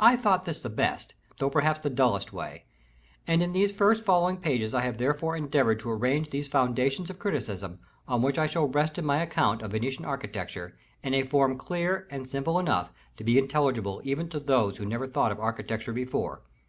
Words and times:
I 0.00 0.16
thought 0.16 0.46
this 0.46 0.60
the 0.64 0.68
best, 0.68 1.14
though 1.38 1.48
perhaps 1.48 1.78
the 1.78 1.88
dullest 1.88 2.32
way; 2.32 2.64
and 3.24 3.40
in 3.40 3.52
these 3.52 3.70
first 3.70 4.02
following 4.04 4.38
pages 4.38 4.74
I 4.74 4.80
have 4.80 4.98
therefore 4.98 5.36
endeavored 5.36 5.78
to 5.78 5.92
arrange 5.92 6.28
those 6.30 6.48
foundations 6.48 7.08
of 7.08 7.20
criticism, 7.20 7.78
on 8.08 8.20
which 8.20 8.36
I 8.36 8.48
shall 8.48 8.66
rest 8.66 8.98
in 8.98 9.04
my 9.04 9.22
account 9.22 9.62
of 9.62 9.70
Venetian 9.70 10.04
architecture, 10.06 10.76
in 11.04 11.14
a 11.14 11.22
form 11.22 11.56
clear 11.56 12.08
and 12.10 12.26
simple 12.26 12.58
enough 12.58 12.92
to 13.16 13.22
be 13.22 13.38
intelligible 13.38 14.00
even 14.02 14.28
to 14.30 14.40
those 14.40 14.78
who 14.78 14.86
never 14.86 15.06
thought 15.06 15.30
of 15.30 15.38
architecture 15.38 15.92
before. 15.92 16.42